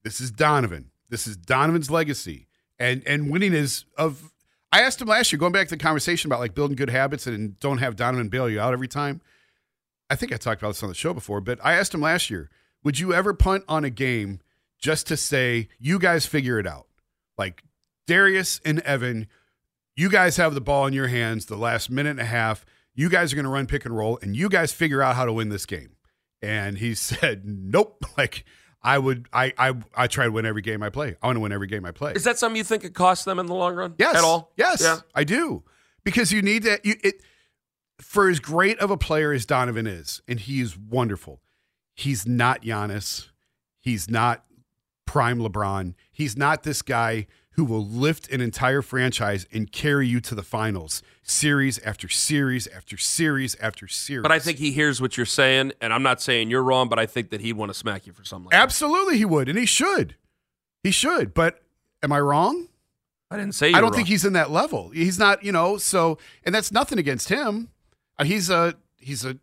This 0.04 0.20
is 0.20 0.32
Donovan. 0.32 0.92
This 1.10 1.28
is 1.28 1.38
Donovan's 1.38 1.90
legacy, 1.90 2.47
and 2.80 3.04
and 3.06 3.30
winning 3.30 3.54
is 3.54 3.86
of. 3.98 4.32
I 4.72 4.82
asked 4.82 5.02
him 5.02 5.08
last 5.08 5.32
year, 5.32 5.40
going 5.40 5.54
back 5.54 5.70
to 5.70 5.76
the 5.76 5.82
conversation 5.82 6.30
about 6.30 6.42
like 6.42 6.54
building 6.54 6.76
good 6.76 6.90
habits 6.90 7.26
and 7.26 7.58
don't 7.60 7.78
have 7.78 7.96
Donovan 7.96 8.28
bail 8.28 8.50
you 8.50 8.60
out 8.60 8.74
every 8.74 8.90
time. 8.90 9.22
I 10.10 10.16
think 10.16 10.34
I 10.34 10.38
talked 10.38 10.62
about 10.62 10.70
this 10.70 10.84
on 10.84 10.90
the 10.90 10.96
show 10.96 11.14
before, 11.14 11.42
but 11.42 11.60
I 11.64 11.74
asked 11.74 11.94
him 11.94 12.02
last 12.02 12.30
year, 12.30 12.50
would 12.84 13.00
you 13.00 13.14
ever 13.14 13.34
punt 13.34 13.64
on 13.68 13.84
a 13.84 13.90
game 13.90 14.40
just 14.78 15.08
to 15.08 15.18
say, 15.18 15.70
you 15.80 16.00
guys 16.00 16.26
figure 16.26 16.60
it 16.60 16.68
out? 16.68 16.88
Like 17.38 17.64
Darius 18.08 18.60
and 18.66 18.80
Evan, 18.82 19.28
you 19.96 20.10
guys 20.10 20.38
have 20.38 20.54
the 20.54 20.62
ball 20.62 20.86
in 20.86 20.94
your 20.94 21.08
hands 21.08 21.46
the 21.46 21.58
last 21.58 21.90
minute 21.90 22.12
and 22.12 22.20
a 22.20 22.26
half. 22.26 22.66
You 22.94 23.10
guys 23.10 23.32
are 23.32 23.36
going 23.36 23.46
to 23.46 23.52
run 23.52 23.68
pick 23.68 23.86
and 23.86 23.96
roll, 23.96 24.18
and 24.22 24.36
you 24.36 24.50
guys 24.50 24.72
figure 24.72 25.02
out 25.02 25.16
how 25.16 25.26
to 25.26 25.34
win 25.34 25.50
this 25.50 25.66
game. 25.66 25.98
And 26.42 26.78
he 26.78 26.94
said, 26.96 27.44
nope. 27.46 28.04
Like, 28.18 28.46
I 28.82 28.98
would 28.98 29.28
I 29.34 29.54
I 29.58 29.74
I 29.96 30.08
try 30.08 30.26
to 30.26 30.32
win 30.32 30.46
every 30.46 30.62
game 30.62 30.84
I 30.84 30.90
play. 30.90 31.16
I 31.22 31.28
want 31.28 31.38
to 31.38 31.42
win 31.42 31.52
every 31.52 31.68
game 31.68 31.86
I 31.86 31.92
play. 31.92 32.14
Is 32.14 32.24
that 32.24 32.38
something 32.38 32.58
you 32.58 32.64
think 32.64 32.84
it 32.84 32.94
costs 32.94 33.26
them 33.26 33.40
in 33.40 33.46
the 33.48 33.56
long 33.56 33.76
run? 33.76 33.96
Yes. 33.98 34.16
At 34.16 34.24
all? 34.24 34.52
Yes. 34.56 34.82
Yeah. 34.82 35.00
I 35.16 35.24
do. 35.24 35.64
Because 36.04 36.32
you 36.32 36.42
need 36.42 36.64
that 36.64 36.86
you 36.86 36.96
it 37.04 37.22
for 38.00 38.30
as 38.30 38.40
great 38.40 38.78
of 38.80 38.92
a 38.92 38.98
player 38.98 39.34
as 39.34 39.46
Donovan 39.46 39.88
is, 39.88 40.22
and 40.28 40.40
he 40.40 40.62
is 40.62 40.78
wonderful, 40.78 41.42
he's 41.96 42.28
not 42.28 42.62
Giannis. 42.62 43.30
He's 43.80 44.10
not 44.10 44.44
prime 45.06 45.40
LeBron. 45.40 45.94
He's 46.12 46.36
not 46.36 46.64
this 46.64 46.82
guy 46.82 47.28
who 47.58 47.66
will 47.66 47.86
lift 47.86 48.32
an 48.32 48.40
entire 48.40 48.84
franchise 48.84 49.48
and 49.52 49.72
carry 49.72 50.08
you 50.08 50.20
to 50.22 50.36
the 50.36 50.44
finals, 50.44 51.02
series 51.24 51.80
after 51.80 52.08
series 52.08 52.68
after 52.68 52.98
series 52.98 53.56
after 53.60 53.88
series. 53.88 54.22
But 54.22 54.32
I 54.32 54.38
think 54.38 54.60
he 54.60 54.72
hears 54.72 55.02
what 55.02 55.18
you're 55.18 55.26
saying, 55.26 55.74
and 55.82 55.92
I'm 55.92 56.04
not 56.04 56.22
saying 56.22 56.52
you're 56.52 56.64
wrong, 56.64 56.88
but 56.88 57.00
I 57.00 57.08
think 57.08 57.32
that 57.32 57.42
he'd 57.42 57.54
want 57.54 57.72
to 57.72 57.74
smack 57.74 58.06
you 58.06 58.14
for 58.14 58.24
something 58.24 58.46
like 58.46 58.52
that. 58.52 58.62
absolutely 58.62 59.18
he 59.18 59.26
would, 59.26 59.50
and 59.50 59.58
he 59.58 59.66
should. 59.66 60.16
He 60.84 60.92
should. 60.92 61.34
But 61.34 61.60
am 62.04 62.12
I 62.12 62.20
wrong? 62.20 62.68
I 63.32 63.38
didn't 63.38 63.56
say 63.56 63.70
you 63.72 63.76
I 63.76 63.82
don't 63.82 63.90
were 63.90 63.96
think 63.96 64.08
he's 64.08 64.24
in 64.24 64.34
that 64.34 64.52
level. 64.52 64.90
He's 64.92 65.18
not, 65.18 65.44
you 65.44 65.52
know. 65.52 65.78
So, 65.78 66.20
and 66.46 66.54
that's 66.54 66.72
nothing 66.72 67.00
against 67.00 67.28
him. 67.28 67.70
Uh, 68.20 68.24
he's 68.24 68.52
a 68.52 68.76
he's 68.98 69.26
a 69.26 69.38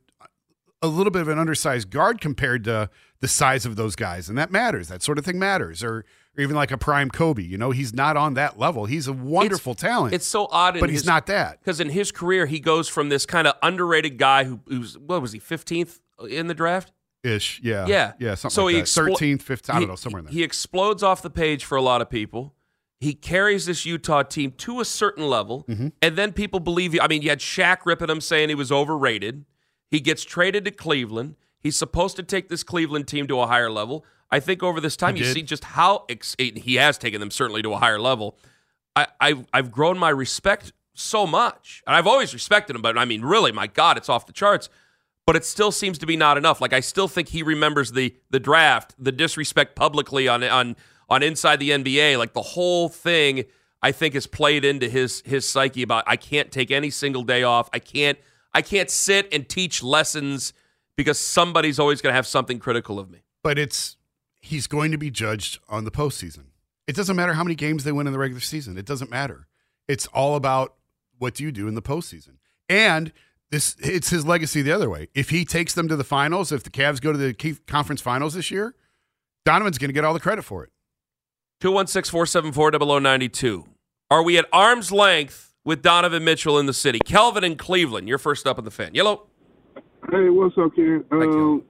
a 0.85 0.89
little 0.89 1.11
bit 1.11 1.23
of 1.23 1.29
an 1.29 1.39
undersized 1.39 1.91
guard 1.91 2.21
compared 2.21 2.65
to 2.65 2.91
the 3.21 3.29
size 3.29 3.65
of 3.65 3.77
those 3.77 3.97
guys, 3.97 4.29
and 4.29 4.37
that 4.39 4.51
matters. 4.51 4.89
That 4.89 5.03
sort 5.03 5.19
of 5.19 5.25
thing 5.25 5.39
matters. 5.39 5.83
Or, 5.83 6.05
or 6.37 6.43
even 6.43 6.57
like 6.57 6.71
a 6.73 6.77
prime 6.79 7.11
Kobe. 7.11 7.43
You 7.43 7.57
know, 7.57 7.71
he's 7.71 7.95
not 7.95 8.17
on 8.17 8.35
that 8.35 8.59
level. 8.59 8.87
He's 8.87 9.07
a 9.07 9.13
wonderful 9.13 9.75
talent. 9.75 10.15
It's 10.15 10.27
so 10.27 10.47
odd, 10.51 10.77
in 10.77 10.81
but 10.81 10.91
he's 10.91 11.07
not 11.07 11.27
that. 11.27 11.61
because 11.61 11.81
in 11.81 11.91
his 11.91 12.11
career 12.13 12.47
he 12.47 12.59
goes 12.61 12.89
from 12.89 13.09
this 13.09 13.25
kind 13.25 13.47
of 13.47 13.55
underrated 13.63 14.19
guy 14.19 14.45
who 14.45 14.61
who's 14.67 14.99
what 14.99 15.23
was 15.23 15.33
he 15.33 15.39
15th 15.41 16.01
in 16.29 16.49
the 16.49 16.55
draft? 16.55 16.93
Ish. 17.23 17.61
Yeah. 17.63 17.87
Yeah, 17.87 18.13
Yeah. 18.19 18.35
Something 18.35 18.55
so 18.55 18.65
like 18.65 18.75
he 18.75 18.81
that. 18.81 18.87
13th, 18.87 19.43
15th. 19.43 19.71
I 19.71 19.73
don't 19.75 19.83
he- 19.83 19.87
know. 19.89 19.95
Somewhere 19.97 20.19
in 20.21 20.25
there. 20.27 20.33
He 20.35 20.43
explodes 20.43 21.03
off 21.03 21.23
the 21.23 21.31
page 21.31 21.65
for 21.65 21.77
a 21.77 21.83
lot 21.83 22.03
of 22.03 22.11
people. 22.11 22.55
He 23.01 23.15
carries 23.15 23.65
this 23.67 23.87
Utah 23.87 24.23
team 24.23 24.53
to 24.59 24.81
a 24.81 24.85
certain 24.85 25.29
level, 25.29 25.65
Mm-hmm. 25.69 25.89
and 26.03 26.17
then 26.17 26.33
people 26.33 26.59
believe. 26.61 26.95
you. 26.95 27.01
I 27.01 27.09
mean, 27.09 27.23
you 27.23 27.29
had 27.31 27.39
Shaq 27.41 27.79
ripping 27.87 28.09
him, 28.11 28.21
saying 28.21 28.49
he 28.51 28.55
was 28.55 28.71
overrated. 28.73 29.45
He 29.95 30.01
gets 30.01 30.25
traded 30.25 30.65
to 30.65 30.73
Cleveland. 30.73 31.37
He's 31.61 31.79
supposed 31.79 32.17
to 32.17 32.25
take 32.25 32.49
this 32.49 32.65
Cleveland 32.65 33.07
team 33.07 33.29
to 33.29 33.39
a 33.39 33.47
higher 33.47 33.71
level. 33.71 34.05
I 34.29 34.41
think 34.41 34.61
over 34.61 34.81
this 34.81 34.97
time, 34.97 35.15
He 35.15 35.21
you 35.21 35.27
did. 35.29 35.35
see 35.35 35.43
just 35.43 35.63
how 35.63 36.05
ex- 36.09 36.35
he 36.37 36.75
has 36.75 36.99
taken 36.99 37.21
them 37.21 37.31
certainly 37.31 37.63
to 37.63 37.73
a 37.75 37.77
higher 37.79 38.01
level. 38.01 38.37
I, 38.97 39.07
I 39.21 39.45
I've 39.53 39.71
grown 39.71 39.97
my 39.97 40.09
respect 40.09 40.73
so 40.95 41.29
much, 41.29 41.81
and 41.87 41.95
I've 41.95 42.09
always 42.09 42.35
respected 42.35 42.75
him. 42.75 42.83
But 42.83 42.99
I 42.99 43.05
mean, 43.05 43.23
really, 43.23 43.53
my 43.53 43.69
God, 43.69 43.97
it's 43.97 44.09
off 44.09 44.27
the 44.27 44.33
charts. 44.33 44.69
But 45.27 45.37
it 45.37 45.45
still 45.45 45.71
seems 45.71 45.97
to 45.99 46.07
be 46.07 46.17
not 46.17 46.37
enough. 46.37 46.61
Like 46.61 46.73
I 46.73 46.81
still 46.81 47.07
think 47.07 47.29
he 47.29 47.45
remembers 47.45 47.93
the 47.93 48.17
the 48.31 48.41
draft, 48.41 48.97
the 48.99 49.13
disrespect 49.13 49.77
publicly 49.77 50.27
on 50.27 50.43
on 50.43 50.75
on 51.09 51.23
inside 51.23 51.61
the 51.61 51.71
NBA. 51.71 52.19
Like 52.19 52.33
the 52.33 52.43
whole 52.43 52.89
thing, 52.89 53.45
I 53.81 53.93
think 53.93 54.17
is 54.17 54.27
played 54.27 54.65
into 54.65 54.89
his 54.89 55.23
his 55.25 55.49
psyche 55.49 55.83
about 55.83 56.03
I 56.09 56.17
can't 56.17 56.51
take 56.51 56.73
any 56.73 56.91
single 56.91 57.23
day 57.23 57.45
off. 57.45 57.71
I 57.73 57.79
can't 57.79 58.19
I 58.55 58.63
can't 58.63 58.89
sit 58.91 59.33
and 59.33 59.49
teach 59.49 59.83
lessons 59.83 60.53
because 60.97 61.19
somebody's 61.19 61.79
always 61.79 62.01
going 62.01 62.13
to 62.13 62.17
have 62.17 62.27
something 62.27 62.59
critical 62.59 62.99
of 62.99 63.11
me. 63.11 63.21
but 63.43 63.59
it's 63.59 63.97
he's 64.41 64.67
going 64.67 64.93
to 64.93 64.99
be 64.99 65.11
judged 65.11 65.59
on 65.69 65.85
the 65.85 65.91
postseason. 65.91 66.45
It 66.87 66.95
doesn't 66.95 67.17
matter 67.17 67.33
how 67.33 67.43
many 67.43 67.55
games 67.55 67.83
they 67.85 67.93
win 67.93 68.07
in 68.07 68.13
the 68.13 68.19
regular 68.19 68.41
season. 68.41 68.77
It 68.77 68.85
doesn't 68.85 69.11
matter. 69.11 69.47
It's 69.89 70.07
all 70.09 70.37
about 70.37 70.75
what 71.19 71.35
do 71.35 71.43
you 71.45 71.51
do 71.51 71.67
in 71.67 71.75
the 71.75 71.83
postseason. 71.83 72.37
And 72.69 73.13
this 73.51 73.75
it's 73.81 74.11
his 74.11 74.27
legacy 74.27 74.63
the 74.63 74.73
other 74.73 74.89
way. 74.91 75.09
If 75.15 75.31
he 75.31 75.45
takes 75.45 75.75
them 75.75 75.89
to 75.89 75.97
the 75.97 76.05
finals, 76.05 76.53
if 76.53 76.63
the 76.63 76.71
Cavs 76.71 77.01
go 77.01 77.13
to 77.13 77.19
the 77.19 77.33
conference 77.67 78.01
finals 78.01 78.35
this 78.35 78.51
year, 78.51 78.75
Donovan's 79.45 79.79
going 79.79 79.89
to 79.89 79.95
get 79.95 80.05
all 80.05 80.15
the 80.15 80.21
credit 80.21 80.43
for 80.43 80.63
it. 80.65 80.71
216 81.61 82.11
474 82.11 82.73
0092. 83.01 83.65
Are 84.11 84.23
we 84.23 84.37
at 84.39 84.47
arm's 84.53 84.93
length 84.93 85.54
with 85.65 85.83
Donovan 85.83 86.25
Mitchell 86.25 86.59
in 86.59 86.67
the 86.67 86.75
city? 86.75 86.99
Kelvin 87.05 87.45
in 87.45 87.57
Cleveland, 87.57 88.09
you're 88.09 88.19
first 88.19 88.47
up 88.47 88.59
in 88.59 88.65
the 88.65 88.71
fan. 88.71 88.95
Yellow. 88.95 89.27
Hey, 90.11 90.29
what's 90.29 90.57
up, 90.59 90.75
Ken? 90.77 91.05
Um, 91.11 91.65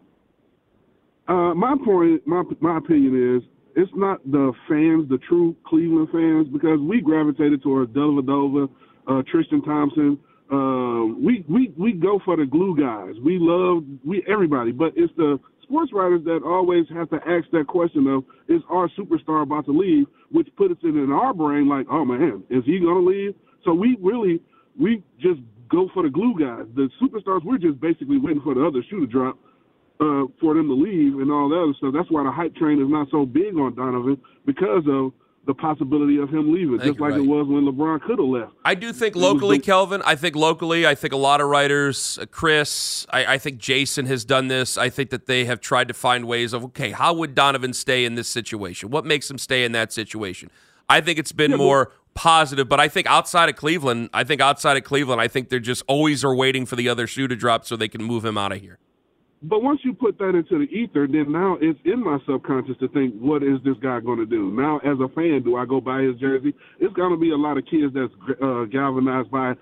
uh, 1.28 1.54
my 1.54 1.76
point, 1.84 2.26
my 2.26 2.42
my 2.60 2.78
opinion 2.78 3.36
is, 3.36 3.42
it's 3.76 3.90
not 3.94 4.20
the 4.30 4.52
fans, 4.68 5.08
the 5.08 5.18
true 5.18 5.56
Cleveland 5.66 6.08
fans, 6.12 6.48
because 6.48 6.80
we 6.80 7.00
gravitated 7.00 7.62
towards 7.62 7.92
Dellavedova, 7.92 8.68
uh, 9.06 9.22
Tristan 9.30 9.62
Thompson. 9.62 10.18
Um, 10.50 11.24
we 11.24 11.44
we 11.48 11.72
we 11.76 11.92
go 11.92 12.20
for 12.24 12.36
the 12.36 12.44
glue 12.44 12.76
guys. 12.76 13.14
We 13.22 13.38
love 13.40 13.84
we 14.04 14.22
everybody, 14.28 14.72
but 14.72 14.92
it's 14.96 15.12
the 15.16 15.38
sports 15.62 15.92
writers 15.92 16.22
that 16.24 16.42
always 16.44 16.84
have 16.90 17.08
to 17.10 17.16
ask 17.26 17.50
that 17.52 17.66
question 17.66 18.06
of, 18.06 18.24
is 18.48 18.60
our 18.68 18.88
superstar 18.90 19.42
about 19.42 19.64
to 19.66 19.72
leave? 19.72 20.06
Which 20.30 20.48
puts 20.56 20.74
it 20.82 20.86
in 20.86 21.10
our 21.10 21.32
brain 21.32 21.68
like, 21.68 21.86
oh 21.90 22.04
man, 22.04 22.42
is 22.50 22.64
he 22.64 22.78
going 22.78 23.02
to 23.02 23.10
leave? 23.10 23.34
So 23.64 23.74
we 23.74 23.96
really 24.00 24.40
we 24.78 25.02
just 25.18 25.40
go 25.68 25.88
for 25.94 26.02
the 26.02 26.10
glue 26.10 26.38
guys. 26.38 26.66
The 26.74 26.88
superstars, 27.00 27.44
we're 27.44 27.58
just 27.58 27.80
basically 27.80 28.18
waiting 28.18 28.42
for 28.42 28.54
the 28.54 28.64
other 28.64 28.82
shoe 28.88 29.00
to 29.00 29.06
drop 29.06 29.38
uh, 30.00 30.24
for 30.40 30.54
them 30.54 30.68
to 30.68 30.74
leave 30.74 31.18
and 31.20 31.30
all 31.30 31.48
that 31.48 31.62
other 31.62 31.74
stuff. 31.78 31.92
That's 31.94 32.10
why 32.10 32.24
the 32.24 32.32
hype 32.32 32.54
train 32.56 32.80
is 32.80 32.88
not 32.88 33.08
so 33.10 33.26
big 33.26 33.56
on 33.56 33.74
Donovan 33.74 34.20
because 34.46 34.84
of 34.88 35.12
the 35.46 35.54
possibility 35.54 36.16
of 36.18 36.30
him 36.30 36.52
leaving, 36.54 36.78
just 36.80 36.98
like 36.98 37.12
you're 37.12 37.22
it 37.22 37.26
was 37.26 37.46
when 37.46 37.66
LeBron 37.66 38.00
could 38.02 38.18
have 38.18 38.28
left. 38.28 38.52
I 38.64 38.74
do 38.74 38.92
think 38.94 39.14
locally, 39.14 39.58
Kelvin. 39.58 40.00
I 40.04 40.16
think 40.16 40.34
locally, 40.36 40.86
I 40.86 40.94
think 40.94 41.12
a 41.12 41.18
lot 41.18 41.42
of 41.42 41.48
writers, 41.48 42.18
uh, 42.18 42.24
Chris, 42.26 43.06
I, 43.10 43.34
I 43.34 43.38
think 43.38 43.58
Jason 43.58 44.06
has 44.06 44.24
done 44.24 44.48
this. 44.48 44.78
I 44.78 44.88
think 44.88 45.10
that 45.10 45.26
they 45.26 45.44
have 45.44 45.60
tried 45.60 45.88
to 45.88 45.94
find 45.94 46.26
ways 46.26 46.54
of, 46.54 46.64
okay, 46.64 46.92
how 46.92 47.12
would 47.12 47.34
Donovan 47.34 47.74
stay 47.74 48.06
in 48.06 48.14
this 48.14 48.28
situation? 48.28 48.90
What 48.90 49.04
makes 49.04 49.30
him 49.30 49.36
stay 49.36 49.64
in 49.64 49.72
that 49.72 49.92
situation? 49.92 50.50
I 50.88 51.00
think 51.02 51.18
it's 51.18 51.32
been 51.32 51.56
more 51.56 51.92
positive, 52.14 52.68
but 52.68 52.80
I 52.80 52.88
think 52.88 53.06
outside 53.06 53.48
of 53.48 53.56
Cleveland, 53.56 54.10
I 54.12 54.24
think 54.24 54.40
outside 54.40 54.76
of 54.76 54.84
Cleveland, 54.84 55.20
I 55.20 55.28
think 55.28 55.48
they're 55.48 55.58
just 55.60 55.82
always 55.86 56.24
are 56.24 56.34
waiting 56.34 56.66
for 56.66 56.76
the 56.76 56.88
other 56.88 57.06
shoe 57.06 57.28
to 57.28 57.36
drop 57.36 57.64
so 57.64 57.76
they 57.76 57.88
can 57.88 58.02
move 58.02 58.24
him 58.24 58.38
out 58.38 58.52
of 58.52 58.60
here. 58.60 58.78
But 59.46 59.62
once 59.62 59.80
you 59.84 59.92
put 59.92 60.16
that 60.18 60.30
into 60.30 60.58
the 60.58 60.72
ether, 60.72 61.06
then 61.06 61.30
now 61.30 61.58
it's 61.60 61.78
in 61.84 62.02
my 62.02 62.18
subconscious 62.26 62.78
to 62.80 62.88
think, 62.88 63.14
what 63.20 63.42
is 63.42 63.58
this 63.62 63.76
guy 63.82 64.00
going 64.00 64.18
to 64.18 64.24
do? 64.24 64.50
Now, 64.50 64.78
as 64.78 64.98
a 65.00 65.08
fan, 65.14 65.42
do 65.44 65.56
I 65.56 65.66
go 65.66 65.82
buy 65.82 66.00
his 66.00 66.16
jersey? 66.16 66.54
It's 66.80 66.94
going 66.94 67.10
to 67.10 67.18
be 67.18 67.30
a 67.30 67.36
lot 67.36 67.58
of 67.58 67.66
kids 67.66 67.92
that's 67.92 68.12
uh, 68.42 68.64
galvanized 68.64 69.30
by 69.30 69.52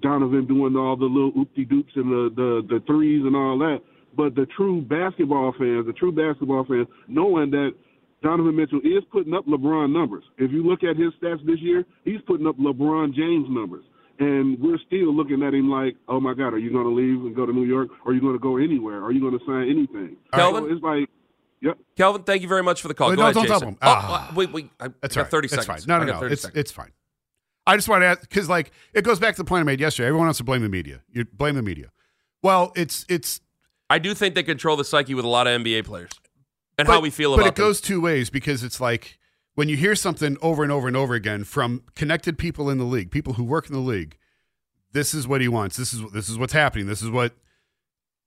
Donovan 0.00 0.46
doing 0.46 0.76
all 0.76 0.96
the 0.96 1.06
little 1.06 1.32
oopty 1.32 1.68
doops 1.68 1.90
and 1.96 2.12
the, 2.12 2.30
the, 2.36 2.62
the 2.68 2.84
threes 2.86 3.24
and 3.26 3.34
all 3.34 3.58
that. 3.58 3.78
But 4.16 4.36
the 4.36 4.46
true 4.56 4.80
basketball 4.80 5.52
fans, 5.58 5.86
the 5.86 5.92
true 5.92 6.12
basketball 6.12 6.64
fans, 6.64 6.86
knowing 7.08 7.50
that 7.50 7.72
Donovan 8.22 8.56
Mitchell 8.56 8.80
is 8.84 9.02
putting 9.10 9.34
up 9.34 9.46
LeBron 9.46 9.92
numbers. 9.92 10.24
If 10.38 10.52
you 10.52 10.64
look 10.64 10.82
at 10.84 10.96
his 10.96 11.12
stats 11.22 11.44
this 11.46 11.58
year, 11.60 11.84
he's 12.04 12.20
putting 12.26 12.46
up 12.46 12.56
LeBron 12.58 13.14
James 13.14 13.46
numbers. 13.50 13.84
And 14.18 14.58
we're 14.60 14.78
still 14.86 15.14
looking 15.14 15.42
at 15.42 15.52
him 15.54 15.68
like, 15.70 15.96
oh 16.08 16.20
my 16.20 16.34
God, 16.34 16.54
are 16.54 16.58
you 16.58 16.70
going 16.70 16.84
to 16.84 16.90
leave 16.94 17.24
and 17.24 17.34
go 17.34 17.44
to 17.46 17.52
New 17.52 17.64
York? 17.64 17.88
Or 18.04 18.12
are 18.12 18.14
you 18.14 18.20
going 18.20 18.34
to 18.34 18.38
go 18.38 18.56
anywhere? 18.56 19.02
Are 19.02 19.10
you 19.10 19.20
going 19.20 19.36
to 19.38 19.44
sign 19.44 19.68
anything? 19.68 20.16
Kelvin? 20.32 20.64
So 20.64 20.72
it's 20.74 20.82
like, 20.82 21.08
yep. 21.60 21.78
Kelvin, 21.96 22.22
thank 22.22 22.42
you 22.42 22.48
very 22.48 22.62
much 22.62 22.80
for 22.82 22.88
the 22.88 22.94
call. 22.94 23.08
Wait, 23.08 23.16
Go 23.16 23.22
no, 23.22 23.28
ahead, 23.30 23.34
don't 23.34 23.48
Jason. 23.48 23.68
him. 23.68 23.74
Oh, 23.82 23.86
Ah. 23.88 24.30
uh, 24.30 24.34
wait, 24.36 24.52
wait. 24.52 24.70
I, 24.78 24.88
That's 25.00 25.16
I 25.16 25.20
right. 25.20 25.24
got 25.26 25.30
30 25.30 25.46
It's 25.46 25.54
seconds. 25.54 25.84
fine. 25.84 25.88
No, 25.88 26.02
I 26.02 26.06
no, 26.06 26.20
no. 26.20 26.26
It's 26.26 26.42
seconds. 26.42 26.60
it's 26.60 26.70
fine. 26.70 26.92
I 27.66 27.76
just 27.76 27.88
want 27.88 28.02
to 28.02 28.06
ask 28.06 28.20
because 28.20 28.48
like 28.48 28.70
it 28.92 29.02
goes 29.02 29.18
back 29.18 29.34
to 29.36 29.40
the 29.42 29.46
point 29.48 29.60
I 29.60 29.64
made 29.64 29.80
yesterday. 29.80 30.08
Everyone 30.08 30.26
wants 30.26 30.38
to 30.38 30.44
blame 30.44 30.62
the 30.62 30.68
media. 30.68 31.00
You 31.12 31.24
blame 31.24 31.54
the 31.54 31.62
media. 31.62 31.90
Well, 32.42 32.72
it's 32.76 33.06
it's 33.08 33.40
I 33.88 33.98
do 34.00 34.14
think 34.14 34.34
they 34.34 34.42
control 34.42 34.76
the 34.76 34.84
psyche 34.84 35.14
with 35.14 35.24
a 35.24 35.28
lot 35.28 35.46
of 35.46 35.60
NBA 35.62 35.84
players 35.84 36.10
and 36.78 36.86
but, 36.86 36.92
how 36.92 37.00
we 37.00 37.10
feel 37.10 37.34
about 37.34 37.42
it 37.42 37.54
But 37.54 37.58
it 37.58 37.62
goes 37.62 37.80
two 37.80 38.00
ways 38.00 38.30
because 38.30 38.62
it's 38.62 38.80
like 38.80 39.18
when 39.54 39.68
you 39.68 39.76
hear 39.76 39.94
something 39.94 40.36
over 40.40 40.62
and 40.62 40.72
over 40.72 40.88
and 40.88 40.96
over 40.96 41.14
again 41.14 41.44
from 41.44 41.82
connected 41.94 42.38
people 42.38 42.70
in 42.70 42.78
the 42.78 42.84
league, 42.84 43.10
people 43.10 43.34
who 43.34 43.44
work 43.44 43.68
in 43.68 43.74
the 43.74 43.80
league. 43.80 44.16
This 44.92 45.14
is 45.14 45.26
what 45.26 45.40
he 45.40 45.48
wants. 45.48 45.76
This 45.76 45.94
is 45.94 46.02
this 46.12 46.28
is 46.28 46.38
what's 46.38 46.52
happening. 46.52 46.86
This 46.86 47.02
is 47.02 47.10
what. 47.10 47.34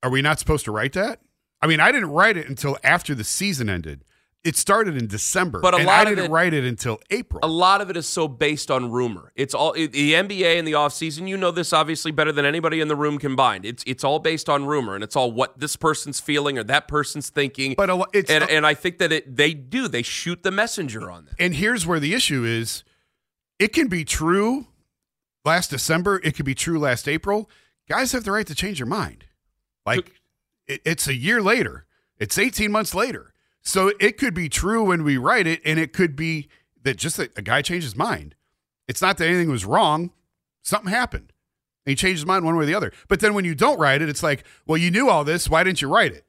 Are 0.01 0.09
we 0.09 0.21
not 0.21 0.39
supposed 0.39 0.65
to 0.65 0.71
write 0.71 0.93
that? 0.93 1.19
I 1.61 1.67
mean, 1.67 1.79
I 1.79 1.91
didn't 1.91 2.11
write 2.11 2.37
it 2.37 2.47
until 2.47 2.77
after 2.83 3.15
the 3.15 3.23
season 3.23 3.69
ended. 3.69 4.03
It 4.45 4.55
started 4.55 4.95
in 4.95 5.07
December, 5.07 5.59
But 5.59 5.73
a 5.73 5.77
and 5.77 5.87
lot 5.87 5.99
I 5.99 6.01
of 6.03 6.15
didn't 6.15 6.25
it- 6.25 6.31
write 6.31 6.53
it 6.53 6.63
until 6.63 6.99
April. 7.09 7.39
a 7.43 7.47
lot 7.47 7.81
of 7.81 7.89
it 7.89 7.97
is 7.97 8.07
so 8.07 8.27
based 8.27 8.69
on 8.69 8.91
rumor. 8.91 9.31
It's 9.35 9.55
all 9.55 9.73
it- 9.73 9.91
the 9.91 10.13
NBA 10.13 10.57
in 10.57 10.65
the 10.65 10.73
offseason, 10.73 11.27
you 11.27 11.35
know 11.35 11.49
this 11.49 11.73
obviously 11.73 12.11
better 12.11 12.31
than 12.31 12.45
anybody 12.45 12.79
in 12.79 12.87
the 12.87 12.95
room 12.95 13.17
combined. 13.17 13.65
It's 13.65 13.83
it's 13.87 14.03
all 14.03 14.19
based 14.19 14.47
on 14.47 14.65
rumor 14.65 14.93
and 14.93 15.03
it's 15.03 15.15
all 15.15 15.31
what 15.31 15.59
this 15.59 15.75
person's 15.75 16.19
feeling 16.19 16.59
or 16.59 16.63
that 16.65 16.87
person's 16.87 17.29
thinking. 17.29 17.73
But 17.75 17.89
a 17.89 18.05
it's 18.13 18.29
and, 18.29 18.47
and 18.49 18.67
I 18.67 18.75
think 18.75 18.99
that 18.99 19.11
it 19.11 19.35
they 19.35 19.55
do. 19.55 19.87
They 19.87 20.03
shoot 20.03 20.43
the 20.43 20.51
messenger 20.51 21.09
on 21.09 21.25
that. 21.25 21.33
and 21.39 21.55
here's 21.55 21.87
where 21.87 21.99
the 21.99 22.13
issue 22.13 22.43
is 22.45 22.83
it 23.57 23.73
can 23.73 23.87
be 23.87 24.05
true 24.05 24.67
last 25.43 25.71
December, 25.71 26.21
it 26.23 26.35
could 26.35 26.45
be 26.45 26.53
true 26.55 26.77
last 26.77 27.07
April. 27.07 27.49
Guys 27.89 28.11
have 28.11 28.23
the 28.25 28.31
right 28.31 28.45
to 28.47 28.53
change 28.55 28.77
their 28.77 28.85
mind. 28.85 29.25
Like 29.87 30.11
it, 30.67 30.81
it's 30.85 31.07
a 31.07 31.15
year 31.15 31.41
later, 31.41 31.85
it's 32.19 32.37
18 32.37 32.71
months 32.71 32.93
later. 32.93 33.31
So 33.65 33.91
it 33.99 34.17
could 34.17 34.33
be 34.33 34.47
true 34.47 34.85
when 34.85 35.03
we 35.03 35.17
write 35.17 35.47
it, 35.47 35.59
and 35.65 35.79
it 35.79 35.91
could 35.91 36.15
be 36.15 36.47
that 36.83 36.97
just 36.97 37.19
a, 37.19 37.29
a 37.35 37.41
guy 37.41 37.61
changed 37.61 37.83
his 37.83 37.95
mind. 37.95 38.35
It's 38.87 39.01
not 39.01 39.17
that 39.17 39.27
anything 39.27 39.49
was 39.49 39.65
wrong, 39.65 40.11
something 40.61 40.91
happened. 40.91 41.33
And 41.85 41.91
he 41.91 41.95
changed 41.95 42.19
his 42.19 42.25
mind 42.25 42.45
one 42.45 42.55
way 42.55 42.63
or 42.63 42.67
the 42.67 42.75
other. 42.75 42.93
But 43.07 43.19
then 43.19 43.33
when 43.33 43.43
you 43.43 43.55
don't 43.55 43.79
write 43.79 44.01
it, 44.01 44.09
it's 44.09 44.23
like, 44.23 44.45
well, 44.65 44.77
you 44.77 44.91
knew 44.91 45.09
all 45.09 45.23
this. 45.23 45.49
Why 45.49 45.63
didn't 45.63 45.81
you 45.81 45.87
write 45.87 46.13
it? 46.13 46.25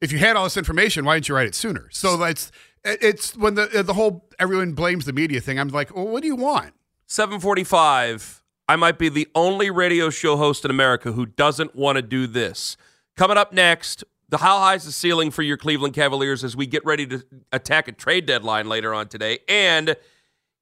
If 0.00 0.12
you 0.12 0.18
had 0.18 0.36
all 0.36 0.44
this 0.44 0.56
information, 0.56 1.04
why 1.04 1.14
didn't 1.14 1.28
you 1.28 1.34
write 1.34 1.46
it 1.46 1.54
sooner? 1.54 1.88
So 1.92 2.16
that's 2.16 2.50
it's 2.84 3.36
when 3.36 3.54
the 3.54 3.82
the 3.84 3.94
whole 3.94 4.28
everyone 4.38 4.72
blames 4.72 5.04
the 5.04 5.12
media 5.12 5.40
thing. 5.40 5.60
I'm 5.60 5.68
like, 5.68 5.94
well, 5.94 6.08
what 6.08 6.22
do 6.22 6.28
you 6.28 6.36
want? 6.36 6.72
745. 7.06 8.42
I 8.68 8.76
might 8.76 8.98
be 8.98 9.08
the 9.08 9.28
only 9.34 9.70
radio 9.70 10.10
show 10.10 10.36
host 10.36 10.64
in 10.64 10.70
America 10.70 11.12
who 11.12 11.26
doesn't 11.26 11.74
want 11.74 11.96
to 11.96 12.02
do 12.02 12.26
this. 12.26 12.76
Coming 13.16 13.36
up 13.36 13.52
next, 13.52 14.04
the 14.30 14.38
how 14.38 14.60
high 14.60 14.76
is 14.76 14.84
the 14.84 14.92
ceiling 14.92 15.30
for 15.30 15.42
your 15.42 15.56
Cleveland 15.56 15.94
Cavaliers 15.94 16.44
as 16.44 16.56
we 16.56 16.66
get 16.66 16.84
ready 16.84 17.06
to 17.08 17.24
attack 17.52 17.88
a 17.88 17.92
trade 17.92 18.26
deadline 18.26 18.68
later 18.68 18.94
on 18.94 19.08
today. 19.08 19.40
And 19.48 19.96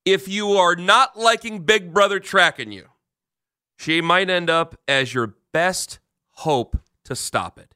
if 0.04 0.26
you 0.26 0.52
are 0.52 0.74
not 0.74 1.18
liking 1.18 1.60
Big 1.60 1.92
Brother 1.92 2.18
tracking 2.18 2.72
you, 2.72 2.86
she 3.76 4.00
might 4.00 4.30
end 4.30 4.48
up 4.48 4.76
as 4.88 5.12
your 5.12 5.34
best 5.52 6.00
hope 6.30 6.78
to 7.04 7.14
stop 7.14 7.58
it. 7.58 7.74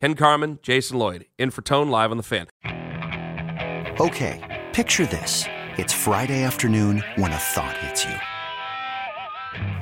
Ken 0.00 0.14
Carman, 0.14 0.58
Jason 0.62 0.98
Lloyd, 0.98 1.26
in 1.38 1.50
for 1.50 1.62
Tone 1.62 1.90
live 1.90 2.10
on 2.10 2.16
the 2.16 2.22
fan. 2.22 2.46
Okay, 4.00 4.64
picture 4.72 5.06
this. 5.06 5.44
It's 5.76 5.92
Friday 5.92 6.42
afternoon 6.42 7.04
when 7.16 7.32
a 7.32 7.36
thought 7.36 7.76
hits 7.78 8.04
you. 8.04 8.16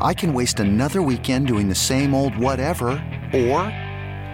I 0.01 0.13
can 0.13 0.35
waste 0.35 0.61
another 0.61 1.01
weekend 1.01 1.47
doing 1.47 1.69
the 1.69 1.75
same 1.75 2.15
old 2.15 2.37
whatever, 2.37 2.89
or 3.33 3.61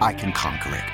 I 0.00 0.14
can 0.18 0.32
conquer 0.32 0.74
it. 0.74 0.93